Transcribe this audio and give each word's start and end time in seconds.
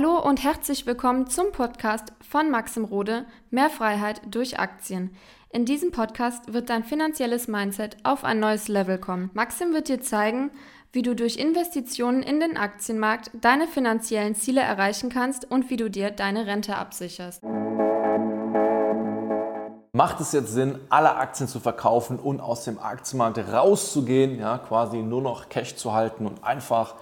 Hallo 0.00 0.18
und 0.18 0.42
herzlich 0.42 0.86
willkommen 0.86 1.26
zum 1.26 1.52
Podcast 1.52 2.14
von 2.26 2.50
Maxim 2.50 2.86
Rode 2.86 3.26
Mehr 3.50 3.68
Freiheit 3.68 4.22
durch 4.30 4.58
Aktien. 4.58 5.14
In 5.50 5.66
diesem 5.66 5.90
Podcast 5.90 6.54
wird 6.54 6.70
dein 6.70 6.84
finanzielles 6.84 7.48
Mindset 7.48 7.98
auf 8.02 8.24
ein 8.24 8.40
neues 8.40 8.68
Level 8.68 8.96
kommen. 8.96 9.28
Maxim 9.34 9.74
wird 9.74 9.88
dir 9.88 10.00
zeigen, 10.00 10.52
wie 10.90 11.02
du 11.02 11.14
durch 11.14 11.36
Investitionen 11.36 12.22
in 12.22 12.40
den 12.40 12.56
Aktienmarkt 12.56 13.30
deine 13.34 13.66
finanziellen 13.66 14.34
Ziele 14.34 14.62
erreichen 14.62 15.10
kannst 15.10 15.50
und 15.50 15.68
wie 15.68 15.76
du 15.76 15.90
dir 15.90 16.10
deine 16.10 16.46
Rente 16.46 16.76
absicherst. 16.76 17.42
Macht 19.92 20.20
es 20.20 20.32
jetzt 20.32 20.54
Sinn, 20.54 20.78
alle 20.88 21.16
Aktien 21.16 21.46
zu 21.46 21.60
verkaufen 21.60 22.18
und 22.18 22.40
aus 22.40 22.64
dem 22.64 22.78
Aktienmarkt 22.78 23.36
rauszugehen, 23.52 24.38
ja, 24.38 24.56
quasi 24.56 25.02
nur 25.02 25.20
noch 25.20 25.50
Cash 25.50 25.76
zu 25.76 25.92
halten 25.92 26.26
und 26.26 26.42
einfach 26.42 26.94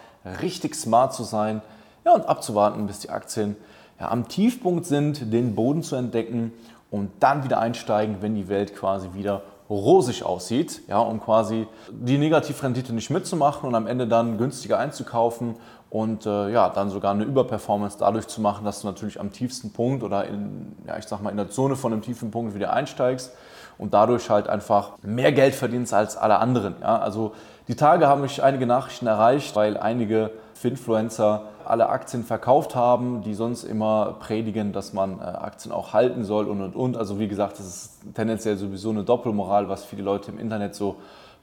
richtig 0.42 0.74
smart 0.74 1.14
zu 1.14 1.22
sein? 1.22 1.62
Ja, 2.04 2.14
und 2.14 2.28
abzuwarten, 2.28 2.86
bis 2.86 3.00
die 3.00 3.10
Aktien 3.10 3.56
ja, 4.00 4.10
am 4.10 4.28
Tiefpunkt 4.28 4.86
sind, 4.86 5.32
den 5.32 5.54
Boden 5.54 5.82
zu 5.82 5.96
entdecken 5.96 6.52
und 6.90 7.10
dann 7.20 7.44
wieder 7.44 7.58
einsteigen, 7.58 8.18
wenn 8.20 8.34
die 8.34 8.48
Welt 8.48 8.74
quasi 8.74 9.10
wieder 9.14 9.42
rosig 9.68 10.22
aussieht, 10.24 10.82
ja, 10.88 10.98
um 10.98 11.20
quasi 11.20 11.66
die 11.90 12.16
Negativrendite 12.16 12.94
nicht 12.94 13.10
mitzumachen 13.10 13.68
und 13.68 13.74
am 13.74 13.86
Ende 13.86 14.06
dann 14.06 14.38
günstiger 14.38 14.78
einzukaufen 14.78 15.56
und 15.90 16.26
äh, 16.26 16.50
ja, 16.50 16.68
dann 16.68 16.90
sogar 16.90 17.12
eine 17.12 17.24
Überperformance 17.24 17.96
dadurch 17.98 18.26
zu 18.28 18.40
machen, 18.40 18.64
dass 18.64 18.82
du 18.82 18.86
natürlich 18.86 19.20
am 19.20 19.32
tiefsten 19.32 19.72
Punkt 19.72 20.02
oder 20.02 20.26
in, 20.26 20.76
ja, 20.86 20.98
ich 20.98 21.06
sag 21.06 21.22
mal, 21.22 21.30
in 21.30 21.36
der 21.36 21.50
Zone 21.50 21.76
von 21.76 21.92
dem 21.92 22.02
tiefen 22.02 22.30
Punkt 22.30 22.54
wieder 22.54 22.72
einsteigst 22.72 23.32
und 23.78 23.94
dadurch 23.94 24.28
halt 24.28 24.48
einfach 24.48 24.92
mehr 25.02 25.32
Geld 25.32 25.54
verdienst 25.54 25.94
als 25.94 26.16
alle 26.16 26.38
anderen. 26.38 26.74
Ja. 26.82 26.98
Also 26.98 27.32
die 27.68 27.76
Tage 27.76 28.06
haben 28.06 28.20
mich 28.20 28.42
einige 28.42 28.66
Nachrichten 28.66 29.06
erreicht, 29.06 29.56
weil 29.56 29.76
einige 29.76 30.30
Finfluencer 30.54 31.44
alle 31.64 31.88
Aktien 31.88 32.24
verkauft 32.24 32.74
haben, 32.74 33.22
die 33.22 33.34
sonst 33.34 33.64
immer 33.64 34.16
predigen, 34.20 34.72
dass 34.72 34.92
man 34.92 35.20
äh, 35.20 35.22
Aktien 35.22 35.72
auch 35.72 35.92
halten 35.92 36.24
soll 36.24 36.48
und 36.48 36.60
und 36.60 36.74
und. 36.74 36.96
Also 36.96 37.18
wie 37.18 37.28
gesagt, 37.28 37.58
das 37.58 37.66
ist 37.66 38.14
tendenziell 38.14 38.56
sowieso 38.56 38.90
eine 38.90 39.04
Doppelmoral, 39.04 39.68
was 39.68 39.84
viele 39.84 40.02
Leute 40.02 40.30
im 40.30 40.38
Internet 40.38 40.74
so 40.74 40.96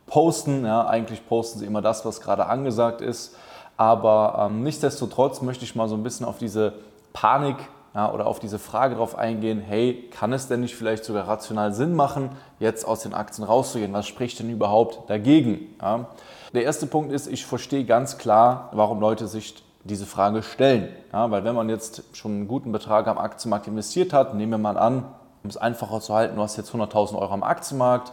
posten. 0.08 0.66
Ja, 0.66 0.88
eigentlich 0.88 1.28
posten 1.28 1.60
sie 1.60 1.66
immer 1.66 1.82
das, 1.82 2.06
was 2.06 2.22
gerade 2.22 2.48
angesagt 2.48 3.02
ist. 3.02 3.36
Aber 3.78 4.48
ähm, 4.50 4.64
nichtsdestotrotz 4.64 5.42
möchte 5.42 5.66
ich 5.66 5.76
mal 5.76 5.88
so 5.88 5.96
ein 5.96 6.04
bisschen 6.04 6.26
auf 6.26 6.38
diese 6.38 6.74
Panik 7.14 7.58
ja, 7.94 8.12
oder 8.12 8.28
auf 8.28 8.40
diese 8.40 8.60
Frage 8.60 8.96
drauf 8.96 9.18
eingehen, 9.18 9.62
hey, 9.62 10.10
kann 10.12 10.34
es 10.34 10.48
denn 10.48 10.60
nicht 10.60 10.76
vielleicht 10.76 11.06
sogar 11.06 11.28
rational 11.28 11.74
Sinn 11.74 11.96
machen, 11.96 12.32
jetzt 12.60 12.86
aus 12.86 13.02
den 13.02 13.14
Aktien 13.14 13.46
rauszugehen? 13.46 13.94
Was 13.94 14.06
spricht 14.06 14.40
denn 14.40 14.50
überhaupt 14.50 15.10
dagegen? 15.10 15.76
Ja? 15.82 16.08
Der 16.54 16.64
erste 16.64 16.88
Punkt 16.88 17.12
ist, 17.12 17.28
ich 17.28 17.46
verstehe 17.46 17.86
ganz 17.86 18.18
klar, 18.18 18.70
warum 18.74 19.00
Leute 19.00 19.28
sich 19.28 19.64
diese 19.86 20.06
Frage 20.06 20.44
stellen. 20.44 20.90
Ja, 21.14 21.30
weil 21.32 21.44
wenn 21.44 21.56
man 21.56 21.70
jetzt 21.70 22.04
schon 22.14 22.32
einen 22.32 22.48
guten 22.48 22.72
Betrag 22.72 23.08
am 23.08 23.18
Aktienmarkt 23.18 23.68
investiert 23.68 24.14
hat, 24.14 24.34
nehmen 24.34 24.52
wir 24.52 24.58
mal 24.58 24.78
an, 24.78 25.06
um 25.44 25.50
es 25.50 25.58
einfacher 25.58 26.02
zu 26.02 26.14
halten, 26.14 26.36
du 26.36 26.42
hast 26.42 26.58
jetzt 26.58 26.74
100.000 26.74 27.18
Euro 27.18 27.32
am 27.32 27.44
Aktienmarkt 27.44 28.12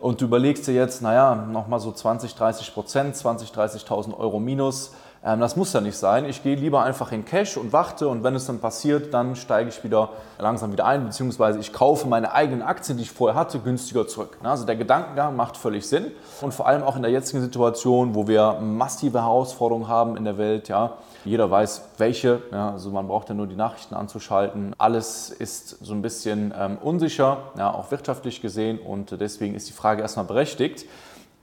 und 0.00 0.20
du 0.20 0.26
überlegst 0.26 0.66
dir 0.66 0.74
jetzt, 0.74 1.02
naja, 1.02 1.34
nochmal 1.34 1.80
so 1.80 1.92
20, 1.92 2.34
30 2.34 2.72
Prozent, 2.72 3.16
20, 3.16 3.50
30.000 3.50 4.16
Euro 4.18 4.38
minus, 4.38 4.92
das 5.22 5.56
muss 5.56 5.72
ja 5.72 5.80
nicht 5.80 5.96
sein. 5.96 6.24
Ich 6.26 6.42
gehe 6.42 6.54
lieber 6.54 6.84
einfach 6.84 7.10
in 7.10 7.24
Cash 7.24 7.56
und 7.56 7.72
warte 7.72 8.08
und 8.08 8.22
wenn 8.22 8.36
es 8.36 8.46
dann 8.46 8.60
passiert, 8.60 9.12
dann 9.12 9.34
steige 9.34 9.68
ich 9.68 9.82
wieder 9.82 10.10
langsam 10.38 10.72
wieder 10.72 10.86
ein, 10.86 11.04
beziehungsweise 11.06 11.58
ich 11.58 11.72
kaufe 11.72 12.06
meine 12.06 12.32
eigenen 12.32 12.62
Aktien, 12.62 12.98
die 12.98 13.04
ich 13.04 13.10
vorher 13.10 13.38
hatte, 13.38 13.58
günstiger 13.58 14.06
zurück. 14.06 14.38
Also 14.42 14.64
der 14.64 14.76
Gedankengang 14.76 15.34
macht 15.34 15.56
völlig 15.56 15.88
Sinn 15.88 16.12
und 16.40 16.54
vor 16.54 16.68
allem 16.68 16.84
auch 16.84 16.94
in 16.94 17.02
der 17.02 17.10
jetzigen 17.10 17.42
Situation, 17.42 18.14
wo 18.14 18.28
wir 18.28 18.58
massive 18.60 19.20
Herausforderungen 19.20 19.88
haben 19.88 20.16
in 20.16 20.24
der 20.24 20.38
Welt. 20.38 20.68
Ja, 20.68 20.92
jeder 21.24 21.50
weiß 21.50 21.82
welche, 21.98 22.40
ja, 22.52 22.70
also 22.70 22.90
man 22.90 23.08
braucht 23.08 23.28
ja 23.28 23.34
nur 23.34 23.48
die 23.48 23.56
Nachrichten 23.56 23.94
anzuschalten. 23.94 24.74
Alles 24.78 25.30
ist 25.30 25.84
so 25.84 25.94
ein 25.94 26.02
bisschen 26.02 26.54
ähm, 26.56 26.78
unsicher, 26.80 27.38
ja, 27.58 27.74
auch 27.74 27.90
wirtschaftlich 27.90 28.40
gesehen 28.40 28.78
und 28.78 29.20
deswegen 29.20 29.56
ist 29.56 29.68
die 29.68 29.72
Frage 29.72 30.02
erstmal 30.02 30.26
berechtigt. 30.26 30.86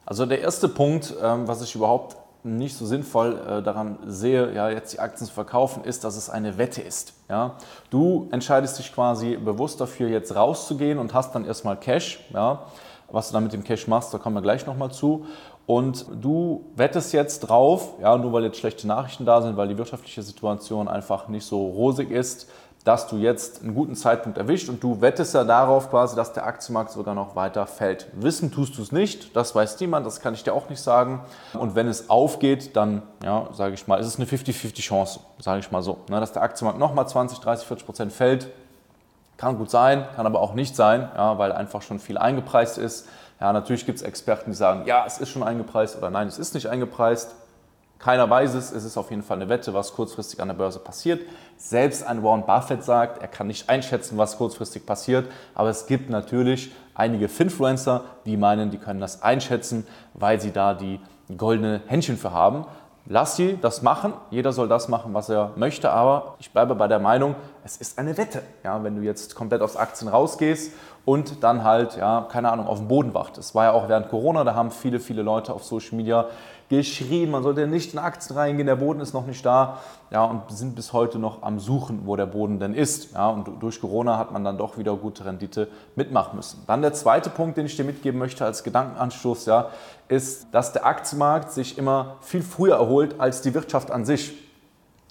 Also 0.05 0.25
der 0.25 0.39
erste 0.39 0.69
Punkt, 0.69 1.13
ähm, 1.21 1.47
was 1.47 1.61
ich 1.61 1.75
überhaupt 1.75 2.15
nicht 2.45 2.77
so 2.77 2.85
sinnvoll 2.85 3.39
äh, 3.47 3.63
daran 3.63 3.97
sehe, 4.05 4.53
ja, 4.53 4.69
jetzt 4.69 4.93
die 4.93 4.99
Aktien 4.99 5.27
zu 5.27 5.33
verkaufen, 5.33 5.83
ist, 5.83 6.03
dass 6.03 6.15
es 6.15 6.29
eine 6.29 6.57
Wette 6.57 6.81
ist. 6.81 7.13
Ja? 7.27 7.55
Du 7.89 8.29
entscheidest 8.31 8.77
dich 8.77 8.93
quasi 8.93 9.35
bewusst 9.35 9.81
dafür, 9.81 10.07
jetzt 10.09 10.35
rauszugehen 10.35 10.99
und 10.99 11.13
hast 11.13 11.33
dann 11.33 11.45
erstmal 11.45 11.75
Cash. 11.77 12.19
Ja? 12.33 12.67
Was 13.09 13.29
du 13.29 13.33
dann 13.33 13.43
mit 13.43 13.53
dem 13.53 13.63
Cash 13.63 13.87
machst, 13.87 14.13
da 14.13 14.19
kommen 14.19 14.35
wir 14.35 14.41
gleich 14.41 14.65
nochmal 14.65 14.91
zu. 14.91 15.25
Und 15.67 16.05
du 16.21 16.63
wettest 16.75 17.11
jetzt 17.13 17.39
drauf, 17.39 17.93
ja, 17.99 18.15
nur 18.17 18.31
weil 18.33 18.43
jetzt 18.43 18.59
schlechte 18.59 18.85
Nachrichten 18.85 19.25
da 19.25 19.41
sind, 19.41 19.57
weil 19.57 19.67
die 19.67 19.77
wirtschaftliche 19.77 20.21
Situation 20.21 20.87
einfach 20.87 21.27
nicht 21.27 21.45
so 21.45 21.65
rosig 21.65 22.11
ist, 22.11 22.47
dass 22.85 23.07
du 23.07 23.17
jetzt 23.17 23.63
einen 23.63 23.73
guten 23.73 23.95
Zeitpunkt 23.95 24.37
erwischt 24.37 24.69
und 24.69 24.81
du 24.81 25.01
wettest 25.01 25.33
ja 25.33 25.43
darauf 25.43 25.89
quasi, 25.89 26.15
dass 26.15 26.33
der 26.33 26.45
Aktienmarkt 26.45 26.91
sogar 26.91 27.15
noch 27.15 27.35
weiter 27.35 27.65
fällt. 27.65 28.07
Wissen 28.13 28.51
tust 28.51 28.77
du 28.77 28.83
es 28.83 28.91
nicht, 28.91 29.35
das 29.35 29.55
weiß 29.55 29.79
niemand, 29.79 30.05
das 30.05 30.21
kann 30.21 30.35
ich 30.35 30.43
dir 30.43 30.53
auch 30.53 30.69
nicht 30.69 30.79
sagen. 30.79 31.21
Und 31.53 31.73
wenn 31.73 31.87
es 31.87 32.11
aufgeht, 32.11 32.75
dann, 32.75 33.01
ja, 33.23 33.49
sage 33.53 33.73
ich 33.73 33.87
mal, 33.87 33.99
ist 33.99 34.05
es 34.05 34.17
eine 34.17 34.25
50-50 34.27 34.81
Chance, 34.81 35.19
sage 35.39 35.59
ich 35.59 35.71
mal 35.71 35.81
so. 35.81 35.97
Ne, 36.11 36.19
dass 36.19 36.31
der 36.31 36.43
Aktienmarkt 36.43 36.79
nochmal 36.79 37.07
20, 37.07 37.39
30, 37.39 37.67
40 37.67 37.85
Prozent 37.87 38.13
fällt, 38.13 38.51
kann 39.37 39.57
gut 39.57 39.71
sein, 39.71 40.05
kann 40.15 40.27
aber 40.27 40.39
auch 40.39 40.53
nicht 40.53 40.75
sein, 40.75 41.09
ja, 41.15 41.39
weil 41.39 41.51
einfach 41.51 41.81
schon 41.81 41.99
viel 41.99 42.19
eingepreist 42.19 42.77
ist. 42.77 43.07
Ja, 43.41 43.51
natürlich 43.51 43.87
gibt 43.87 43.97
es 43.97 44.03
Experten, 44.03 44.51
die 44.51 44.55
sagen, 44.55 44.83
ja, 44.85 45.05
es 45.07 45.17
ist 45.17 45.29
schon 45.29 45.41
eingepreist 45.41 45.97
oder 45.97 46.11
nein, 46.11 46.27
es 46.27 46.37
ist 46.37 46.53
nicht 46.53 46.67
eingepreist. 46.67 47.33
Keiner 47.99 48.29
weiß 48.29 48.53
es, 48.55 48.71
es 48.71 48.83
ist 48.83 48.97
auf 48.97 49.09
jeden 49.09 49.23
Fall 49.23 49.37
eine 49.37 49.49
Wette, 49.49 49.73
was 49.73 49.93
kurzfristig 49.93 50.41
an 50.41 50.49
der 50.49 50.55
Börse 50.55 50.79
passiert. 50.79 51.21
Selbst 51.57 52.05
ein 52.05 52.23
Warren 52.23 52.45
Buffett 52.45 52.83
sagt, 52.83 53.21
er 53.21 53.27
kann 53.27 53.47
nicht 53.47 53.69
einschätzen, 53.69 54.17
was 54.17 54.37
kurzfristig 54.37 54.85
passiert, 54.85 55.27
aber 55.53 55.69
es 55.69 55.87
gibt 55.87 56.09
natürlich 56.09 56.71
einige 56.93 57.29
Finfluencer, 57.29 58.03
die 58.25 58.37
meinen, 58.37 58.71
die 58.71 58.77
können 58.77 58.99
das 58.99 59.23
einschätzen, 59.23 59.87
weil 60.13 60.41
sie 60.41 60.51
da 60.51 60.73
die 60.73 60.99
goldene 61.35 61.81
Händchen 61.87 62.17
für 62.17 62.31
haben. 62.31 62.65
Lass 63.07 63.35
sie 63.35 63.57
das 63.61 63.83
machen, 63.83 64.13
jeder 64.31 64.51
soll 64.51 64.67
das 64.67 64.87
machen, 64.87 65.13
was 65.13 65.29
er 65.29 65.51
möchte, 65.55 65.91
aber 65.91 66.35
ich 66.39 66.51
bleibe 66.51 66.73
bei 66.73 66.87
der 66.87 66.97
Meinung, 66.97 67.35
es 67.63 67.77
ist 67.77 67.99
eine 67.99 68.17
Wette. 68.17 68.41
Ja, 68.63 68.83
wenn 68.83 68.95
du 68.95 69.03
jetzt 69.03 69.35
komplett 69.35 69.61
aus 69.61 69.77
Aktien 69.77 70.09
rausgehst 70.09 70.73
und 71.05 71.43
dann 71.43 71.63
halt, 71.63 71.97
ja, 71.97 72.27
keine 72.31 72.51
Ahnung, 72.51 72.65
auf 72.65 72.79
dem 72.79 72.87
Boden 72.87 73.13
wacht. 73.13 73.37
Es 73.37 73.53
war 73.53 73.65
ja 73.65 73.71
auch 73.73 73.87
während 73.89 74.09
Corona, 74.09 74.43
da 74.43 74.55
haben 74.55 74.71
viele, 74.71 74.99
viele 74.99 75.21
Leute 75.21 75.53
auf 75.53 75.63
Social 75.63 75.95
Media 75.97 76.25
geschrien, 76.69 77.31
man 77.31 77.43
sollte 77.43 77.67
nicht 77.67 77.93
in 77.93 77.99
Aktien 77.99 78.37
reingehen, 78.37 78.67
der 78.67 78.77
Boden 78.77 78.99
ist 78.99 79.13
noch 79.13 79.25
nicht 79.25 79.45
da. 79.45 79.79
Ja, 80.11 80.23
und 80.23 80.43
sind 80.49 80.75
bis 80.75 80.93
heute 80.93 81.19
noch 81.19 81.43
am 81.43 81.59
Suchen, 81.59 82.01
wo 82.05 82.15
der 82.15 82.25
Boden 82.25 82.59
denn 82.59 82.73
ist. 82.73 83.13
Ja, 83.13 83.29
und 83.29 83.61
durch 83.61 83.81
Corona 83.81 84.17
hat 84.17 84.31
man 84.31 84.43
dann 84.43 84.57
doch 84.57 84.77
wieder 84.77 84.95
gute 84.95 85.25
Rendite 85.25 85.67
mitmachen 85.95 86.35
müssen. 86.35 86.63
Dann 86.67 86.81
der 86.81 86.93
zweite 86.93 87.29
Punkt, 87.29 87.57
den 87.57 87.65
ich 87.65 87.75
dir 87.75 87.85
mitgeben 87.85 88.19
möchte 88.19 88.45
als 88.45 88.63
Gedankenanstoß, 88.63 89.45
ja, 89.47 89.69
ist, 90.07 90.47
dass 90.51 90.73
der 90.73 90.85
Aktienmarkt 90.85 91.51
sich 91.51 91.77
immer 91.77 92.17
viel 92.21 92.43
früher 92.43 92.75
erholt 92.75 93.19
als 93.19 93.41
die 93.41 93.53
Wirtschaft 93.53 93.91
an 93.91 94.05
sich. 94.05 94.33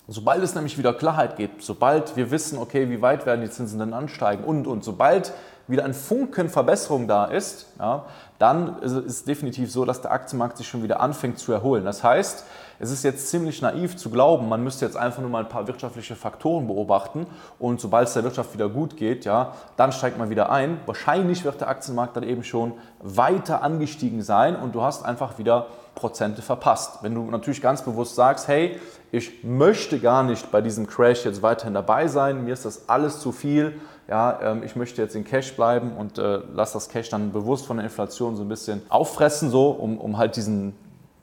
Sobald 0.07 0.43
es 0.43 0.55
nämlich 0.55 0.77
wieder 0.77 0.93
Klarheit 0.93 1.37
gibt, 1.37 1.63
sobald 1.63 2.15
wir 2.17 2.31
wissen, 2.31 2.59
okay, 2.59 2.91
wie 2.91 3.01
weit 3.01 3.25
werden 3.25 3.41
die 3.41 3.49
Zinsen 3.49 3.79
denn 3.79 3.95
ansteigen 3.95 4.45
und, 4.45 4.67
und 4.67 4.85
sobald 4.85 5.33
wieder 5.67 5.85
ein 5.85 5.95
Funken 5.95 6.49
Verbesserung 6.49 7.09
da 7.09 7.25
ist, 7.27 7.67
ja, 7.79 8.05
dann 8.39 8.81
ist 8.83 8.93
es 8.93 9.25
definitiv 9.25 9.71
so, 9.73 9.85
dass 9.85 10.01
der 10.01 10.13
Aktienmarkt 10.13 10.57
sich 10.59 10.69
schon 10.69 10.83
wieder 10.83 11.01
anfängt 11.01 11.39
zu 11.39 11.53
erholen. 11.53 11.85
Das 11.85 12.03
heißt, 12.03 12.45
es 12.81 12.91
ist 12.91 13.05
jetzt 13.05 13.31
ziemlich 13.31 13.63
naiv 13.63 13.97
zu 13.97 14.11
glauben, 14.11 14.49
man 14.49 14.63
müsste 14.63 14.85
jetzt 14.85 14.97
einfach 14.97 15.21
nur 15.21 15.31
mal 15.31 15.45
ein 15.45 15.49
paar 15.49 15.67
wirtschaftliche 15.67 16.17
Faktoren 16.17 16.67
beobachten 16.67 17.27
und 17.59 17.81
sobald 17.81 18.09
es 18.09 18.15
der 18.15 18.25
Wirtschaft 18.25 18.53
wieder 18.53 18.69
gut 18.69 18.97
geht, 18.97 19.25
ja, 19.25 19.53
dann 19.77 19.93
steigt 19.93 20.19
man 20.19 20.29
wieder 20.29 20.51
ein. 20.51 20.81
Wahrscheinlich 20.87 21.45
wird 21.45 21.61
der 21.61 21.69
Aktienmarkt 21.69 22.17
dann 22.17 22.25
eben 22.25 22.45
schon 22.45 22.73
weiter 23.01 23.63
angestiegen 23.63 24.23
sein 24.23 24.57
und 24.57 24.75
du 24.75 24.83
hast 24.83 25.05
einfach 25.05 25.39
wieder 25.39 25.69
Prozente 25.95 26.43
verpasst. 26.43 26.99
Wenn 27.03 27.15
du 27.15 27.31
natürlich 27.31 27.63
ganz 27.63 27.83
bewusst 27.83 28.15
sagst, 28.15 28.49
hey, 28.49 28.79
ich 29.13 29.45
möchte 29.45 30.01
gar 30.01 30.23
nicht 30.23 30.51
bei 30.51 30.61
diesem 30.61 30.87
Crash 30.87 31.25
jetzt 31.25 31.43
weiterhin 31.43 31.75
dabei 31.75 32.09
sein, 32.09 32.45
mir 32.45 32.53
ist 32.53 32.65
das 32.65 32.89
alles 32.89 33.21
zu 33.21 33.31
viel, 33.31 33.81
ja, 34.09 34.39
ähm, 34.43 34.63
ich 34.63 34.77
möchte 34.77 35.01
jetzt 35.01 35.15
in 35.15 35.25
Cash 35.25 35.55
bleiben 35.55 35.93
und 35.97 36.19
äh, 36.19 36.41
lass 36.53 36.73
das 36.73 36.89
Cash 36.89 37.09
dann 37.11 37.33
bewusst 37.33 37.67
von 37.67 37.79
der 37.79 37.85
Inflation 37.85 38.37
so 38.37 38.43
ein 38.43 38.49
bisschen 38.49 38.83
auffressen, 38.89 39.51
so, 39.51 39.71
um, 39.71 39.99
um 39.99 40.19
halt 40.19 40.37
diesen, 40.37 40.75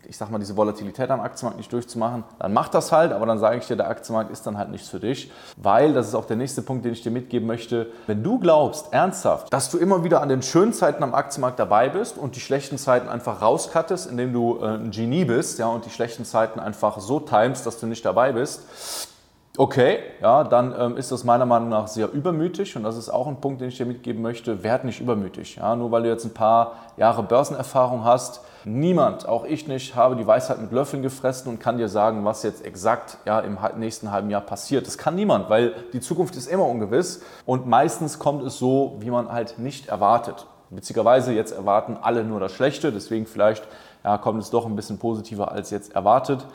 ich 0.08 0.18
sag 0.18 0.30
mal, 0.32 0.40
diese 0.40 0.58
Volatilität 0.58 1.10
am 1.10 1.20
Aktienmarkt 1.22 1.58
nicht 1.58 1.72
durchzumachen, 1.72 2.24
dann 2.40 2.54
mach 2.54 2.70
das 2.70 2.92
halt, 2.92 3.12
aber 3.12 3.26
dann 3.26 3.40
sage 3.40 3.58
ich 3.58 3.68
dir, 3.68 3.76
der 3.76 3.90
Aktienmarkt 3.90 4.32
ist 4.32 4.46
dann 4.46 4.58
halt 4.58 4.70
nichts 4.70 4.90
für 4.90 5.00
dich, 5.00 5.32
weil, 5.58 5.94
das 5.94 6.08
ist 6.08 6.16
auch 6.16 6.26
der 6.26 6.38
nächste 6.38 6.62
Punkt, 6.62 6.86
den 6.86 6.94
ich 6.94 7.02
dir 7.02 7.12
mitgeben 7.12 7.48
möchte, 7.48 7.88
wenn 8.08 8.24
du 8.24 8.40
glaubst, 8.40 8.94
ernsthaft, 8.94 9.52
dass 9.54 9.70
du 9.70 9.78
immer 9.78 10.04
wieder 10.04 10.22
an 10.22 10.30
den 10.30 10.42
schönen 10.42 10.74
Zeiten 10.74 11.04
am 11.04 11.14
Aktienmarkt 11.14 11.60
dabei 11.60 11.90
bist 11.90 12.18
und 12.18 12.36
die 12.36 12.40
schlechten 12.40 12.78
Zeiten 12.78 13.10
einfach 13.10 13.42
rauskattest, 13.42 14.10
indem 14.10 14.34
du 14.34 14.60
äh, 14.62 14.76
ein 14.76 14.92
Genie 14.92 15.26
bist, 15.26 15.60
ja, 15.60 15.68
und 15.68 15.86
die 15.86 15.90
schlechten 15.90 16.26
Zeiten 16.26 16.60
einfach 16.60 17.00
so 17.00 17.20
timest, 17.20 17.66
dass 17.66 17.80
du 17.80 17.88
nicht 17.88 18.06
dabei 18.06 18.32
bist, 18.32 18.62
Okay, 19.58 20.00
ja, 20.22 20.46
dann 20.46 20.74
ähm, 20.78 20.98
ist 20.98 21.12
das 21.12 21.24
meiner 21.24 21.46
Meinung 21.46 21.70
nach 21.70 21.88
sehr 21.88 22.12
übermütig 22.12 22.76
und 22.78 22.84
das 22.84 22.98
ist 22.98 23.10
auch 23.10 23.28
ein 23.28 23.42
Punkt, 23.42 23.60
den 23.60 23.68
ich 23.68 23.78
dir 23.78 23.86
mitgeben 23.86 24.22
möchte. 24.22 24.64
Werd 24.64 24.86
nicht 24.86 25.02
übermütig. 25.02 25.58
Ja? 25.58 25.76
Nur 25.76 25.92
weil 25.92 26.04
du 26.04 26.10
jetzt 26.10 26.24
ein 26.24 26.34
paar 26.34 26.76
Jahre 26.98 27.24
Börsenerfahrung 27.24 28.06
hast, 28.06 28.42
Niemand, 28.64 29.28
auch 29.28 29.44
ich 29.44 29.68
nicht, 29.68 29.96
habe 29.96 30.16
die 30.16 30.28
Weisheit 30.28 30.62
mit 30.62 30.72
Löffeln 30.72 31.02
gefressen 31.02 31.50
und 31.50 31.60
kann 31.60 31.80
dir 31.80 31.90
sagen, 31.90 32.24
was 32.26 32.44
jetzt 32.44 32.64
exakt 32.64 33.18
ja, 33.26 33.40
im 33.40 33.58
nächsten 33.78 34.12
halben 34.12 34.30
Jahr 34.30 34.42
passiert. 34.42 34.86
Das 34.86 35.00
kann 35.00 35.16
niemand, 35.16 35.50
weil 35.50 35.74
die 35.94 36.00
Zukunft 36.00 36.36
ist 36.36 36.48
immer 36.48 36.68
ungewiss 36.68 37.24
und 37.48 37.66
meistens 37.66 38.20
kommt 38.20 38.44
es 38.44 38.60
so, 38.60 38.98
wie 39.00 39.10
man 39.10 39.32
halt 39.32 39.58
nicht 39.58 39.88
erwartet. 39.88 40.46
Witzigerweise, 40.70 41.34
jetzt 41.34 41.52
erwarten 41.52 41.98
alle 42.00 42.24
nur 42.24 42.40
das 42.40 42.54
Schlechte, 42.54 42.92
deswegen 42.92 43.26
vielleicht 43.26 43.68
ja, 44.04 44.18
kommt 44.18 44.42
es 44.42 44.50
doch 44.50 44.66
ein 44.66 44.76
bisschen 44.76 44.98
positiver 44.98 45.52
als 45.52 45.70
jetzt 45.70 45.96
erwartet. 45.96 46.46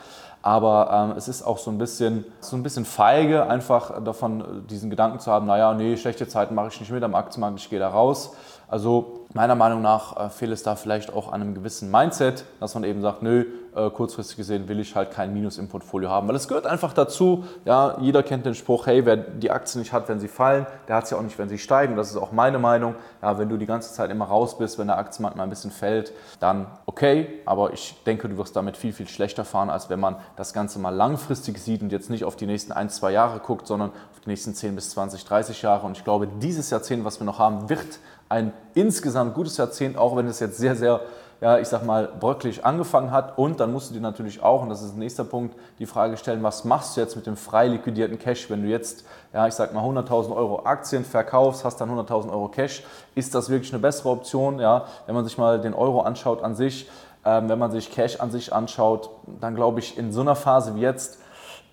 Aber 0.41 1.09
ähm, 1.11 1.17
es 1.17 1.27
ist 1.27 1.43
auch 1.43 1.57
so 1.57 1.71
ein 1.71 1.77
bisschen, 1.77 2.23
so 2.39 2.55
ein 2.55 2.63
bisschen 2.63 2.85
feige, 2.85 3.47
einfach 3.47 4.01
davon 4.03 4.65
diesen 4.69 4.89
Gedanken 4.89 5.19
zu 5.19 5.31
haben, 5.31 5.45
naja, 5.45 5.73
nee, 5.73 5.97
schlechte 5.97 6.27
Zeiten 6.27 6.55
mache 6.55 6.69
ich 6.69 6.79
nicht 6.79 6.91
mit 6.91 7.03
am 7.03 7.15
Aktienmarkt, 7.15 7.59
ich 7.59 7.69
gehe 7.69 7.79
da 7.79 7.89
raus. 7.89 8.33
Also 8.69 9.25
meiner 9.33 9.55
Meinung 9.55 9.81
nach 9.81 10.15
äh, 10.17 10.29
fehlt 10.29 10.51
es 10.51 10.63
da 10.63 10.75
vielleicht 10.75 11.13
auch 11.13 11.31
an 11.31 11.41
einem 11.41 11.55
gewissen 11.55 11.89
Mindset, 11.89 12.45
dass 12.59 12.75
man 12.75 12.83
eben 12.83 13.01
sagt, 13.01 13.23
nö, 13.23 13.45
äh, 13.77 13.89
kurzfristig 13.91 14.37
gesehen 14.37 14.67
will 14.67 14.79
ich 14.79 14.95
halt 14.95 15.11
kein 15.11 15.33
Minus 15.33 15.57
im 15.57 15.67
Portfolio 15.67 16.09
haben. 16.09 16.27
Weil 16.27 16.35
es 16.35 16.47
gehört 16.47 16.65
einfach 16.65 16.93
dazu, 16.93 17.43
ja, 17.63 17.97
jeder 18.01 18.23
kennt 18.23 18.45
den 18.45 18.55
Spruch, 18.55 18.87
hey, 18.87 19.05
wer 19.05 19.17
die 19.17 19.51
Aktien 19.51 19.81
nicht 19.81 19.93
hat, 19.93 20.09
wenn 20.09 20.19
sie 20.19 20.27
fallen, 20.27 20.65
der 20.87 20.95
hat 20.95 21.07
sie 21.07 21.15
auch 21.15 21.21
nicht, 21.21 21.37
wenn 21.37 21.47
sie 21.47 21.57
steigen. 21.57 21.95
Das 21.95 22.09
ist 22.09 22.17
auch 22.17 22.31
meine 22.31 22.59
Meinung. 22.59 22.95
Ja, 23.21 23.37
wenn 23.37 23.49
du 23.49 23.57
die 23.57 23.65
ganze 23.65 23.93
Zeit 23.93 24.09
immer 24.09 24.25
raus 24.25 24.57
bist, 24.57 24.79
wenn 24.79 24.87
der 24.87 24.97
Aktienmarkt 24.97 25.37
mal 25.37 25.43
ein 25.43 25.49
bisschen 25.49 25.71
fällt, 25.71 26.13
dann 26.39 26.67
okay. 26.85 27.27
Aber 27.45 27.73
ich 27.73 27.95
denke, 28.05 28.27
du 28.27 28.37
wirst 28.37 28.55
damit 28.55 28.77
viel, 28.77 28.93
viel 28.93 29.07
schlechter 29.07 29.45
fahren, 29.45 29.69
als 29.69 29.89
wenn 29.89 29.99
man 29.99 30.15
das 30.35 30.53
Ganze 30.53 30.79
mal 30.79 30.89
langfristig 30.89 31.59
sieht 31.59 31.81
und 31.81 31.91
jetzt 31.91 32.09
nicht 32.09 32.23
auf 32.23 32.35
die 32.35 32.47
nächsten 32.47 32.71
ein, 32.71 32.89
zwei 32.89 33.11
Jahre 33.11 33.39
guckt, 33.39 33.67
sondern 33.67 33.91
auf 33.91 34.19
die 34.23 34.29
nächsten 34.29 34.55
10 34.55 34.75
bis 34.75 34.89
20, 34.91 35.23
30 35.23 35.61
Jahre. 35.61 35.85
Und 35.85 35.97
ich 35.97 36.03
glaube, 36.03 36.27
dieses 36.27 36.69
Jahrzehnt, 36.69 37.05
was 37.05 37.19
wir 37.19 37.25
noch 37.25 37.39
haben, 37.39 37.69
wird 37.69 37.99
ein 38.29 38.53
insgesamt 38.73 39.33
gutes 39.35 39.57
Jahrzehnt, 39.57 39.97
auch 39.97 40.15
wenn 40.15 40.27
es 40.27 40.39
jetzt 40.39 40.57
sehr, 40.57 40.75
sehr, 40.75 41.01
ja, 41.41 41.59
ich 41.59 41.67
sag 41.67 41.85
mal, 41.85 42.09
bröcklich 42.19 42.65
angefangen 42.65 43.11
hat. 43.11 43.37
Und 43.37 43.59
dann 43.59 43.71
musst 43.71 43.89
du 43.89 43.93
dir 43.93 44.01
natürlich 44.01 44.41
auch, 44.41 44.61
und 44.61 44.69
das 44.69 44.81
ist 44.81 44.91
der 44.91 44.99
nächste 44.99 45.23
Punkt, 45.23 45.55
die 45.79 45.85
Frage 45.85 46.17
stellen, 46.17 46.41
was 46.43 46.65
machst 46.65 46.97
du 46.97 47.01
jetzt 47.01 47.15
mit 47.15 47.27
dem 47.27 47.37
frei 47.37 47.67
liquidierten 47.67 48.17
Cash, 48.17 48.49
wenn 48.49 48.63
du 48.63 48.69
jetzt, 48.69 49.05
ja, 49.33 49.47
ich 49.47 49.53
sag 49.53 49.73
mal, 49.73 49.83
100.000 49.83 50.35
Euro 50.35 50.65
Aktien 50.65 51.05
verkaufst, 51.05 51.63
hast 51.63 51.79
dann 51.79 51.89
100.000 51.89 52.31
Euro 52.31 52.47
Cash. 52.47 52.83
Ist 53.15 53.35
das 53.35 53.49
wirklich 53.49 53.71
eine 53.71 53.81
bessere 53.81 54.09
Option? 54.09 54.59
Ja, 54.59 54.85
wenn 55.05 55.15
man 55.15 55.25
sich 55.25 55.37
mal 55.37 55.61
den 55.61 55.73
Euro 55.73 56.01
anschaut 56.01 56.41
an 56.43 56.55
sich, 56.55 56.89
ähm, 57.25 57.49
wenn 57.49 57.59
man 57.59 57.71
sich 57.71 57.91
Cash 57.91 58.19
an 58.19 58.31
sich 58.31 58.53
anschaut, 58.53 59.09
dann 59.39 59.55
glaube 59.55 59.79
ich, 59.79 59.97
in 59.97 60.11
so 60.11 60.21
einer 60.21 60.35
Phase 60.35 60.75
wie 60.75 60.81
jetzt, 60.81 61.19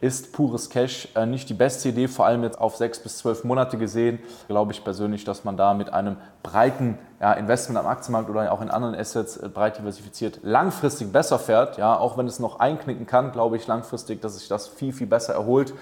ist 0.01 0.33
pures 0.33 0.71
Cash 0.71 1.09
äh, 1.15 1.27
nicht 1.27 1.49
die 1.49 1.55
beste 1.55 1.89
Idee, 1.89 2.09
vor 2.09 2.27
allem 2.27 2.43
jetzt 2.43 2.61
auf 2.61 2.77
sechs 2.77 2.99
bis 2.99 3.19
zwölf 3.19 3.45
Monate 3.45 3.79
gesehen. 3.79 4.19
Glaube 4.49 4.73
ich 4.73 4.85
persönlich, 4.85 5.25
dass 5.25 5.45
man 5.45 5.57
da 5.57 5.75
mit 5.75 5.93
einem 5.93 6.17
breiten 6.43 6.99
ja, 7.21 7.33
Investment 7.33 7.79
am 7.79 7.87
Aktienmarkt 7.87 8.29
oder 8.29 8.53
auch 8.53 8.61
in 8.61 8.71
anderen 8.71 8.95
Assets 8.95 9.37
äh, 9.37 9.49
breit 9.49 9.79
diversifiziert 9.79 10.41
langfristig 10.43 11.11
besser 11.13 11.39
fährt. 11.39 11.79
Ja, 11.79 11.97
auch 11.99 12.19
wenn 12.19 12.27
es 12.27 12.39
noch 12.39 12.61
einknicken 12.61 13.07
kann, 13.07 13.33
glaube 13.33 13.57
ich 13.57 13.67
langfristig, 13.67 14.21
dass 14.21 14.37
sich 14.37 14.49
das 14.49 14.69
viel, 14.69 14.93
viel 14.93 15.07
besser 15.07 15.35
erholt. 15.35 15.73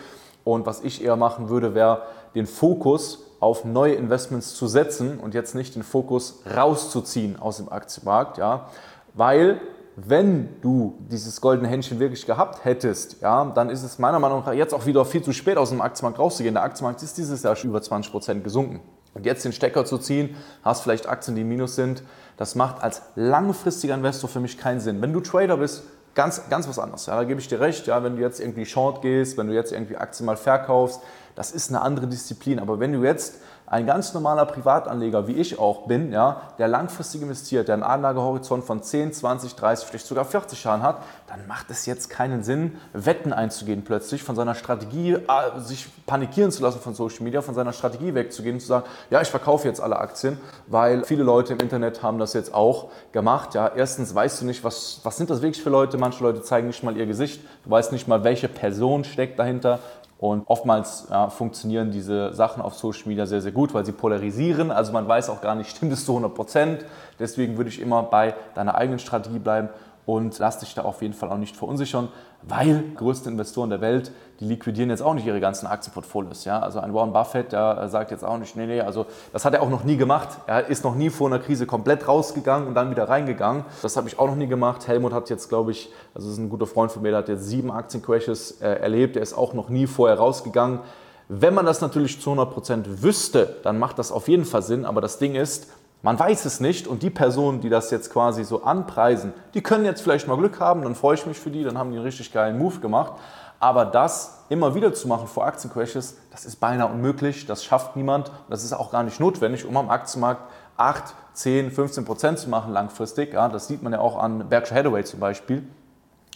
Und 0.45 0.67
was 0.67 0.83
ich 0.83 1.05
eher 1.05 1.17
machen 1.17 1.49
würde, 1.49 1.75
wäre 1.75 2.03
den 2.35 2.47
Fokus 2.47 3.27
auf 3.41 3.65
neue 3.65 3.95
Investments 3.95 4.55
zu 4.55 4.69
setzen 4.69 5.19
und 5.19 5.35
jetzt 5.35 5.55
nicht 5.55 5.75
den 5.75 5.83
Fokus 5.83 6.43
rauszuziehen 6.57 7.41
aus 7.41 7.57
dem 7.57 7.71
Aktienmarkt, 7.71 8.39
ja, 8.39 8.69
weil 9.15 9.61
wenn 9.97 10.61
du 10.63 10.99
dieses 11.11 11.41
goldene 11.41 11.69
Händchen 11.69 11.99
wirklich 12.01 12.25
gehabt 12.25 12.65
hättest, 12.65 13.21
ja, 13.21 13.45
dann 13.45 13.69
ist 13.69 13.83
es 13.83 13.99
meiner 13.99 14.19
Meinung 14.19 14.43
nach 14.45 14.53
jetzt 14.53 14.73
auch 14.73 14.87
wieder 14.87 15.05
viel 15.05 15.23
zu 15.23 15.33
spät 15.33 15.59
aus 15.59 15.71
dem 15.71 15.81
Aktienmarkt 15.81 16.19
rauszugehen. 16.19 16.55
Der 16.55 16.63
Aktienmarkt 16.63 17.03
ist 17.03 17.19
dieses 17.19 17.43
Jahr 17.43 17.57
schon 17.57 17.71
über 17.71 17.83
20 17.83 18.11
Prozent 18.11 18.45
gesunken. 18.45 18.81
Und 19.15 19.27
jetzt 19.27 19.45
den 19.45 19.53
Stecker 19.53 19.85
zu 19.85 19.99
ziehen, 19.99 20.37
hast 20.63 20.83
vielleicht 20.83 21.07
Aktien, 21.07 21.37
die 21.37 21.45
minus 21.45 21.75
sind, 21.75 22.03
das 22.39 22.55
macht 22.55 22.83
als 22.83 23.03
langfristiger 23.15 23.95
Investor 23.95 24.31
für 24.31 24.41
mich 24.41 24.57
keinen 24.57 24.81
Sinn. 24.81 25.03
Wenn 25.03 25.13
du 25.13 25.21
Trader 25.21 25.59
bist, 25.59 25.83
ganz, 26.15 26.49
ganz 26.49 26.69
was 26.69 26.79
anderes. 26.79 27.07
Ja, 27.07 27.17
da 27.17 27.25
gebe 27.25 27.41
ich 27.41 27.49
dir 27.49 27.61
recht. 27.61 27.87
Ja, 27.87 28.03
wenn 28.03 28.17
du 28.17 28.23
jetzt 28.23 28.41
irgendwie 28.41 28.67
Short 28.67 29.03
gehst, 29.03 29.37
wenn 29.37 29.49
du 29.49 29.55
jetzt 29.55 29.73
irgendwie 29.73 29.97
Aktien 29.97 30.27
mal 30.27 30.37
verkaufst, 30.37 31.01
das 31.35 31.53
ist 31.53 31.71
eine 31.71 31.81
andere 31.81 32.07
Disziplin. 32.07 32.59
Aber 32.59 32.81
wenn 32.81 32.93
du 32.93 33.05
jetzt 33.05 33.37
ein 33.73 33.87
ganz 33.87 34.13
normaler 34.13 34.45
Privatanleger, 34.45 35.27
wie 35.29 35.33
ich 35.33 35.59
auch 35.59 35.87
bin, 35.87 36.13
ja, 36.13 36.43
der 36.59 36.69
langfristig 36.69 37.23
investiert, 37.23 37.69
der 37.69 37.75
einen 37.75 37.83
Anlagehorizont 37.83 38.65
von 38.65 38.83
10, 38.83 39.15
20, 39.15 39.55
30, 39.55 39.89
vielleicht 39.89 40.07
sogar 40.07 40.27
40 40.27 40.63
Jahren 40.65 40.83
hat, 40.83 40.99
dann 41.27 41.47
macht 41.47 41.71
es 41.71 41.87
jetzt 41.87 42.11
keinen 42.11 42.43
Sinn, 42.43 42.77
Wetten 42.93 43.33
einzugehen 43.33 43.83
plötzlich, 43.83 44.23
von 44.23 44.37
seiner 44.37 44.55
Strategie, 44.55 45.13
äh, 45.13 45.61
sich 45.61 45.89
panikieren 46.05 46.51
zu 46.51 46.63
lassen 46.63 46.81
von 46.81 46.93
Social 46.93 47.25
Media, 47.25 47.41
von 47.41 47.55
seiner 47.55 47.73
Strategie 47.73 48.15
wegzugehen 48.15 48.57
und 48.57 48.61
zu 48.61 48.67
sagen, 48.67 48.85
ja, 49.09 49.23
ich 49.23 49.29
verkaufe 49.29 49.67
jetzt 49.67 49.81
alle 49.81 49.97
Aktien, 49.99 50.39
weil 50.67 51.05
viele 51.05 51.23
Leute 51.23 51.55
im 51.55 51.61
Internet 51.61 52.03
haben 52.03 52.19
das 52.19 52.35
jetzt 52.35 52.53
auch 52.53 52.91
gemacht. 53.13 53.55
Ja, 53.55 53.73
erstens 53.75 54.15
weißt 54.15 54.43
du 54.43 54.45
nicht, 54.45 54.63
was, 54.65 55.01
was 55.03 55.17
sind 55.17 55.31
das 55.31 55.41
wirklich 55.41 55.63
für 55.63 55.71
Leute, 55.71 55.97
manche 55.97 56.23
Leute 56.23 56.43
zeigen 56.43 56.67
nicht 56.67 56.83
mal 56.83 56.95
ihr 56.95 57.07
Gesicht, 57.07 57.41
du 57.65 57.71
weißt 57.71 57.91
nicht 57.93 58.07
mal, 58.07 58.23
welche 58.23 58.49
Person 58.49 59.05
steckt 59.05 59.39
dahinter, 59.39 59.79
und 60.23 60.45
oftmals 60.47 61.09
ja, 61.11 61.31
funktionieren 61.31 61.91
diese 61.91 62.33
Sachen 62.33 62.63
auf 62.63 62.75
Social 62.75 63.09
Media 63.09 63.27
sehr, 63.27 63.41
sehr 63.41 63.51
gut, 63.51 63.75
weil 63.75 63.85
sie 63.85 63.91
polarisieren. 63.91 64.71
Also 64.71 64.93
man 64.93 65.09
weiß 65.09 65.29
auch 65.31 65.41
gar 65.41 65.57
nicht, 65.57 65.71
stimmt 65.71 65.93
es 65.93 66.07
zu 66.07 66.13
100 66.13 66.33
Prozent. 66.33 66.85
Deswegen 67.19 67.57
würde 67.57 67.71
ich 67.71 67.81
immer 67.81 68.05
bei 68.05 68.37
deiner 68.55 68.77
eigenen 68.77 69.01
Strategie 69.01 69.41
bleiben 69.41 69.69
und 70.05 70.39
lass 70.39 70.59
dich 70.59 70.75
da 70.75 70.83
auf 70.83 71.01
jeden 71.01 71.15
Fall 71.15 71.31
auch 71.31 71.37
nicht 71.37 71.57
verunsichern, 71.57 72.09
weil 72.43 72.83
die 72.83 72.95
größten 72.97 73.33
Investoren 73.33 73.71
der 73.71 73.81
Welt, 73.81 74.11
die 74.41 74.47
liquidieren 74.47 74.91
jetzt 74.91 75.03
auch 75.03 75.15
nicht 75.15 75.27
ihre 75.27 75.39
ganzen 75.39 75.69
Aktienportfolios. 75.69 76.45
Ja? 76.45 76.59
Also 76.59 76.81
ein 76.81 76.93
Warren 76.93 77.13
Buffett, 77.13 77.53
der 77.53 77.89
sagt 77.89 78.11
jetzt 78.11 78.25
auch 78.25 78.37
nicht, 78.39 78.57
nee, 78.57 78.67
nee, 78.67 78.81
also 78.81 79.07
das 79.33 79.45
hat 79.45 79.55
er 79.55 79.63
auch 79.63 79.71
noch 79.71 79.85
nie 79.85 79.97
gemacht. 79.97 80.29
Er 80.49 80.67
ist 80.67 80.83
noch 80.83 80.97
nie 80.97 81.11
vor 81.11 81.29
einer 81.29 81.39
Krise 81.39 81.67
komplett 81.67 82.09
rausgegangen 82.09 82.67
und 82.67 82.75
dann 82.75 82.91
wieder 82.91 83.09
reingegangen. 83.09 83.65
Das 83.83 83.97
habe 83.97 84.09
ich 84.09 84.19
auch 84.19 84.27
noch 84.27 84.35
nie 84.35 84.49
gemacht. 84.49 84.89
Helmut 84.89 85.13
hat 85.13 85.31
jetzt, 85.31 85.49
glaube 85.49 85.71
ich, 85.71 85.93
also 86.15 86.29
ist 86.29 86.39
ein 86.39 86.51
guter 86.51 86.67
Freund 86.67 86.91
von 86.91 87.03
mir, 87.03 87.11
der 87.11 87.19
hat 87.19 87.29
jetzt 87.29 87.47
sieben 87.47 87.71
Aktiencrashes 87.71 88.61
äh, 88.61 88.69
erlebt. 88.81 89.15
Er 89.15 89.23
ist 89.23 89.35
auch 89.35 89.55
noch 89.55 89.69
nie 89.69 89.87
vorher 89.87 90.19
rausgegangen. 90.19 90.81
Wenn 91.29 91.55
man 91.55 91.65
das 91.65 91.81
natürlich 91.81 92.21
zu 92.21 92.31
100 92.31 92.53
Prozent 92.53 93.03
wüsste, 93.03 93.57
dann 93.63 93.79
macht 93.79 93.99
das 93.99 94.11
auf 94.11 94.27
jeden 94.27 94.45
Fall 94.45 94.63
Sinn. 94.63 94.85
Aber 94.85 95.01
das 95.01 95.19
Ding 95.19 95.37
ist, 95.37 95.69
man 96.03 96.19
weiß 96.19 96.45
es 96.45 96.61
nicht 96.61 96.87
und 96.87 97.03
die 97.03 97.11
Personen, 97.11 97.61
die 97.61 97.69
das 97.69 97.91
jetzt 97.91 98.13
quasi 98.13 98.45
so 98.45 98.65
anpreisen, 98.65 99.33
die 99.55 99.63
können 99.63 99.85
jetzt 99.85 100.03
vielleicht 100.03 100.27
mal 100.27 100.37
Glück 100.37 100.59
haben, 100.61 100.83
dann 100.83 100.95
freue 100.95 101.15
ich 101.15 101.27
mich 101.27 101.39
für 101.39 101.51
die, 101.51 101.63
dann 101.63 101.79
haben 101.79 101.91
die 101.91 101.97
einen 101.97 102.05
richtig 102.05 102.33
geilen 102.33 102.59
Move 102.59 102.81
gemacht. 102.81 103.13
Aber 103.61 103.85
das 103.85 104.45
immer 104.49 104.75
wieder 104.75 104.93
zu 104.93 105.07
machen 105.07 105.29
vor 105.29 105.47
Aktiencrashes, 105.47 106.19
das 106.33 106.45
ist 106.45 106.57
beinahe 106.57 106.89
unmöglich, 106.89 107.47
das 107.47 107.65
schafft 107.65 107.95
niemand. 107.95 108.33
Das 108.51 108.65
ist 108.65 108.73
auch 108.73 108.91
gar 108.91 109.05
nicht 109.05 109.21
notwendig, 109.21 109.65
um 109.65 109.77
am 109.77 109.89
Aktienmarkt 109.89 110.43
8, 110.77 111.15
10, 111.35 111.71
15 111.71 112.05
Prozent 112.05 112.39
zu 112.41 112.51
machen 112.51 112.73
langfristig. 112.73 113.35
Ja, 113.35 113.49
das 113.49 113.69
sieht 113.69 113.85
man 113.85 113.93
ja 113.93 114.01
auch 114.01 114.19
an 114.19 114.49
Berkshire 114.49 114.81
Hathaway 114.81 115.05
zum 115.05 115.21
Beispiel, 115.21 115.63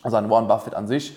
also 0.05 0.17
an 0.17 0.31
Warren 0.31 0.47
Buffett 0.47 0.77
an 0.77 0.87
sich. 0.87 1.17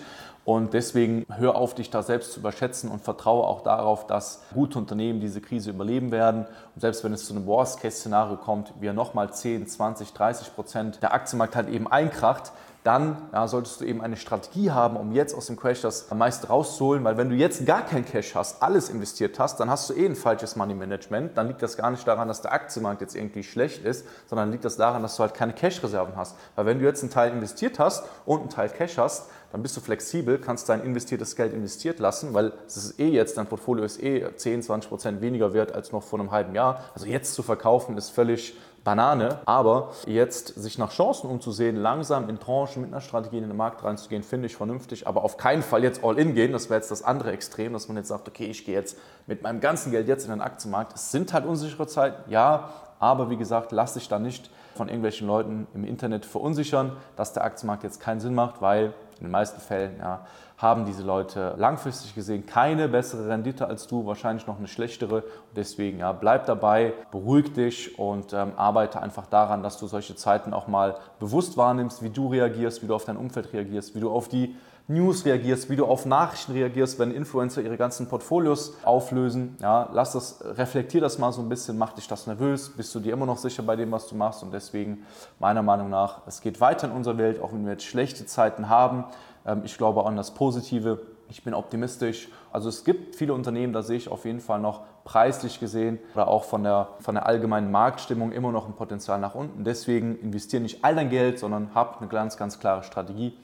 Und 0.50 0.74
deswegen 0.74 1.26
hör 1.30 1.54
auf, 1.54 1.76
dich 1.76 1.90
da 1.90 2.02
selbst 2.02 2.32
zu 2.32 2.40
überschätzen 2.40 2.90
und 2.90 3.02
vertraue 3.02 3.46
auch 3.46 3.60
darauf, 3.60 4.08
dass 4.08 4.42
gute 4.52 4.80
Unternehmen 4.80 5.20
diese 5.20 5.40
Krise 5.40 5.70
überleben 5.70 6.10
werden. 6.10 6.44
Und 6.74 6.80
selbst 6.80 7.04
wenn 7.04 7.12
es 7.12 7.24
zu 7.24 7.36
einem 7.36 7.46
Worst-Case-Szenario 7.46 8.36
kommt, 8.36 8.72
wie 8.80 8.88
er 8.88 8.92
nochmal 8.92 9.32
10, 9.32 9.68
20, 9.68 10.12
30 10.12 10.52
Prozent 10.56 11.02
der 11.04 11.14
Aktienmarkt 11.14 11.54
halt 11.54 11.68
eben 11.68 11.86
einkracht, 11.86 12.50
dann 12.82 13.28
ja, 13.32 13.46
solltest 13.46 13.80
du 13.80 13.84
eben 13.84 14.00
eine 14.00 14.16
Strategie 14.16 14.70
haben, 14.70 14.96
um 14.96 15.12
jetzt 15.12 15.34
aus 15.34 15.46
dem 15.46 15.56
Crash 15.56 15.82
das 15.82 16.10
am 16.10 16.18
meisten 16.18 16.46
rauszuholen, 16.46 17.04
weil 17.04 17.16
wenn 17.16 17.28
du 17.28 17.36
jetzt 17.36 17.66
gar 17.66 17.82
kein 17.82 18.04
Cash 18.04 18.34
hast, 18.34 18.62
alles 18.62 18.88
investiert 18.88 19.38
hast, 19.38 19.60
dann 19.60 19.68
hast 19.68 19.90
du 19.90 19.94
eh 19.94 20.06
ein 20.06 20.16
falsches 20.16 20.56
Money 20.56 20.74
Management. 20.74 21.36
Dann 21.36 21.48
liegt 21.48 21.62
das 21.62 21.76
gar 21.76 21.90
nicht 21.90 22.06
daran, 22.06 22.28
dass 22.28 22.40
der 22.40 22.52
Aktienmarkt 22.52 23.02
jetzt 23.02 23.14
irgendwie 23.14 23.42
schlecht 23.42 23.84
ist, 23.84 24.06
sondern 24.26 24.50
liegt 24.50 24.64
das 24.64 24.76
daran, 24.76 25.02
dass 25.02 25.16
du 25.16 25.22
halt 25.22 25.34
keine 25.34 25.52
Cash-Reserven 25.52 26.16
hast. 26.16 26.36
Weil 26.56 26.66
wenn 26.66 26.78
du 26.78 26.84
jetzt 26.86 27.02
einen 27.02 27.12
Teil 27.12 27.32
investiert 27.32 27.78
hast 27.78 28.04
und 28.24 28.40
einen 28.40 28.50
Teil 28.50 28.70
Cash 28.70 28.96
hast, 28.96 29.28
dann 29.52 29.62
bist 29.62 29.76
du 29.76 29.80
flexibel, 29.80 30.38
kannst 30.38 30.68
dein 30.68 30.82
investiertes 30.82 31.34
Geld 31.34 31.52
investiert 31.52 31.98
lassen, 31.98 32.34
weil 32.34 32.52
es 32.66 32.76
ist 32.76 33.00
eh 33.00 33.08
jetzt, 33.08 33.36
dein 33.36 33.46
Portfolio 33.46 33.84
ist 33.84 34.00
eh 34.02 34.24
10, 34.34 34.62
20 34.62 34.88
Prozent 34.88 35.20
weniger 35.20 35.52
wert 35.52 35.72
als 35.72 35.92
noch 35.92 36.02
vor 36.02 36.20
einem 36.20 36.30
halben 36.30 36.54
Jahr. 36.54 36.84
Also 36.94 37.06
jetzt 37.06 37.34
zu 37.34 37.42
verkaufen 37.42 37.98
ist 37.98 38.10
völlig 38.10 38.56
Banane. 38.84 39.40
Aber 39.44 39.90
jetzt 40.06 40.48
sich 40.60 40.78
nach 40.78 40.90
Chancen 40.90 41.28
umzusehen, 41.28 41.76
langsam 41.76 42.28
in 42.28 42.38
Tranchen 42.38 42.82
mit 42.82 42.92
einer 42.92 43.00
Strategie 43.00 43.38
in 43.38 43.48
den 43.48 43.56
Markt 43.56 43.84
reinzugehen, 43.84 44.22
finde 44.22 44.46
ich 44.46 44.56
vernünftig. 44.56 45.06
Aber 45.06 45.24
auf 45.24 45.36
keinen 45.36 45.62
Fall 45.62 45.82
jetzt 45.82 46.02
all 46.04 46.18
in 46.18 46.34
gehen. 46.34 46.52
Das 46.52 46.70
wäre 46.70 46.80
jetzt 46.80 46.90
das 46.90 47.02
andere 47.02 47.32
Extrem, 47.32 47.72
dass 47.72 47.88
man 47.88 47.96
jetzt 47.96 48.08
sagt, 48.08 48.28
okay, 48.28 48.46
ich 48.46 48.64
gehe 48.64 48.74
jetzt 48.74 48.96
mit 49.26 49.42
meinem 49.42 49.60
ganzen 49.60 49.90
Geld 49.90 50.08
jetzt 50.08 50.24
in 50.24 50.30
den 50.30 50.40
Aktienmarkt. 50.40 50.94
Es 50.94 51.10
sind 51.10 51.32
halt 51.32 51.46
unsichere 51.46 51.86
Zeiten, 51.86 52.30
ja. 52.30 52.70
Aber 52.98 53.30
wie 53.30 53.36
gesagt, 53.36 53.72
lass 53.72 53.94
dich 53.94 54.08
da 54.08 54.18
nicht 54.18 54.50
von 54.74 54.88
irgendwelchen 54.88 55.26
Leuten 55.26 55.66
im 55.74 55.84
Internet 55.84 56.26
verunsichern, 56.26 56.96
dass 57.16 57.32
der 57.32 57.44
Aktienmarkt 57.44 57.82
jetzt 57.82 58.00
keinen 58.00 58.20
Sinn 58.20 58.34
macht, 58.34 58.60
weil 58.60 58.92
in 59.20 59.26
den 59.26 59.32
meisten 59.32 59.60
Fällen 59.60 59.98
ja, 59.98 60.24
haben 60.56 60.84
diese 60.84 61.02
Leute 61.02 61.54
langfristig 61.58 62.14
gesehen 62.14 62.46
keine 62.46 62.88
bessere 62.88 63.28
Rendite 63.28 63.66
als 63.66 63.86
du, 63.86 64.06
wahrscheinlich 64.06 64.46
noch 64.46 64.58
eine 64.58 64.66
schlechtere. 64.66 65.22
Deswegen 65.54 65.98
ja, 65.98 66.12
bleib 66.12 66.46
dabei, 66.46 66.94
beruhig 67.10 67.52
dich 67.52 67.98
und 67.98 68.32
ähm, 68.32 68.52
arbeite 68.56 69.00
einfach 69.00 69.26
daran, 69.26 69.62
dass 69.62 69.78
du 69.78 69.86
solche 69.86 70.16
Zeiten 70.16 70.54
auch 70.54 70.68
mal 70.68 70.96
bewusst 71.18 71.56
wahrnimmst, 71.56 72.02
wie 72.02 72.10
du 72.10 72.28
reagierst, 72.28 72.82
wie 72.82 72.86
du 72.86 72.94
auf 72.94 73.04
dein 73.04 73.16
Umfeld 73.16 73.52
reagierst, 73.52 73.94
wie 73.94 74.00
du 74.00 74.10
auf 74.10 74.28
die 74.28 74.56
News 74.90 75.24
reagierst, 75.24 75.70
wie 75.70 75.76
du 75.76 75.86
auf 75.86 76.04
Nachrichten 76.04 76.52
reagierst, 76.52 76.98
wenn 76.98 77.12
Influencer 77.12 77.62
ihre 77.62 77.76
ganzen 77.76 78.08
Portfolios 78.08 78.74
auflösen. 78.82 79.56
Ja, 79.60 79.88
lass 79.92 80.12
das, 80.12 80.42
reflektier 80.44 81.00
das 81.00 81.18
mal 81.18 81.30
so 81.32 81.40
ein 81.42 81.48
bisschen, 81.48 81.78
mach 81.78 81.92
dich 81.92 82.08
das 82.08 82.26
nervös, 82.26 82.70
bist 82.70 82.92
du 82.94 82.98
dir 82.98 83.12
immer 83.12 83.24
noch 83.24 83.38
sicher 83.38 83.62
bei 83.62 83.76
dem, 83.76 83.92
was 83.92 84.08
du 84.08 84.16
machst 84.16 84.42
und 84.42 84.52
deswegen 84.52 85.06
meiner 85.38 85.62
Meinung 85.62 85.90
nach, 85.90 86.22
es 86.26 86.40
geht 86.40 86.60
weiter 86.60 86.88
in 86.88 86.92
unserer 86.92 87.18
Welt, 87.18 87.40
auch 87.40 87.52
wenn 87.52 87.64
wir 87.64 87.72
jetzt 87.72 87.84
schlechte 87.84 88.26
Zeiten 88.26 88.68
haben. 88.68 89.04
Ähm, 89.46 89.62
ich 89.64 89.78
glaube 89.78 90.04
an 90.04 90.16
das 90.16 90.32
Positive. 90.32 91.00
Ich 91.28 91.44
bin 91.44 91.54
optimistisch. 91.54 92.28
Also 92.52 92.68
es 92.68 92.82
gibt 92.82 93.14
viele 93.14 93.32
Unternehmen, 93.32 93.72
da 93.72 93.84
sehe 93.84 93.96
ich 93.96 94.08
auf 94.08 94.24
jeden 94.24 94.40
Fall 94.40 94.58
noch 94.58 94.82
preislich 95.04 95.60
gesehen 95.60 96.00
oder 96.14 96.26
auch 96.26 96.42
von 96.42 96.64
der, 96.64 96.88
von 96.98 97.14
der 97.14 97.26
allgemeinen 97.26 97.70
Marktstimmung 97.70 98.32
immer 98.32 98.50
noch 98.50 98.66
ein 98.66 98.74
Potenzial 98.74 99.20
nach 99.20 99.36
unten. 99.36 99.62
Deswegen 99.62 100.18
investiere 100.18 100.62
nicht 100.62 100.84
all 100.84 100.96
dein 100.96 101.10
Geld, 101.10 101.38
sondern 101.38 101.70
hab 101.76 102.00
eine 102.00 102.08
ganz, 102.08 102.36
ganz 102.36 102.58
klare 102.58 102.82
Strategie. 102.82 103.36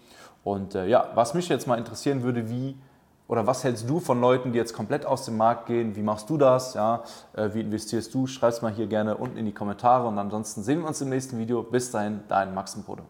Und 0.47 0.77
äh, 0.77 0.87
ja, 0.87 1.09
was 1.17 1.35
mich 1.35 1.49
jetzt 1.49 1.67
mal 1.67 1.77
interessieren 1.77 2.23
würde, 2.23 2.49
wie 2.49 2.77
oder 3.27 3.49
was 3.49 3.65
hältst 3.65 3.91
du 3.91 3.99
von 3.99 4.21
Leuten, 4.21 4.53
die 4.53 4.59
jetzt 4.59 4.75
komplett 4.75 5.05
aus 5.05 5.25
dem 5.25 5.37
Markt 5.37 5.67
gehen? 5.67 5.97
Wie 5.97 6.03
machst 6.03 6.31
du 6.31 6.39
das? 6.39 6.75
Ja, 6.75 7.03
äh, 7.35 7.49
wie 7.53 7.63
investierst 7.63 8.15
du? 8.15 8.29
Schreib 8.29 8.51
es 8.51 8.63
mal 8.63 8.73
hier 8.73 8.87
gerne 8.87 9.17
unten 9.17 9.39
in 9.39 9.47
die 9.47 9.53
Kommentare 9.53 10.07
und 10.07 10.17
ansonsten 10.21 10.63
sehen 10.63 10.83
wir 10.83 10.87
uns 10.87 11.01
im 11.01 11.09
nächsten 11.09 11.37
Video. 11.41 11.65
Bis 11.65 11.91
dahin, 11.91 12.21
dein 12.29 12.55
Maxim 12.55 12.85
Bruder. 12.85 13.07